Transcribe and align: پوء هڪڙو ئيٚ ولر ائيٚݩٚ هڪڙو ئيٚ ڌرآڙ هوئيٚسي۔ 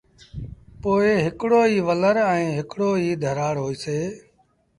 پوء 0.81 1.05
هڪڙو 1.25 1.59
ئيٚ 1.69 1.85
ولر 1.87 2.15
ائيٚݩٚ 2.31 2.57
هڪڙو 2.59 2.89
ئيٚ 3.01 3.19
ڌرآڙ 3.23 3.55
هوئيٚسي۔ 3.63 3.99